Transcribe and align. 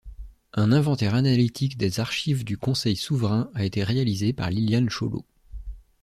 Un 0.53 0.71
inventaire 0.71 1.13
analytique 1.13 1.77
des 1.77 1.99
archives 1.99 2.43
du 2.43 2.57
Conseil 2.57 2.95
souverain 2.95 3.51
a 3.53 3.63
été 3.65 3.83
réalisé 3.83 4.33
par 4.33 4.49
Liliane 4.49 4.89
Chauleau. 4.89 5.23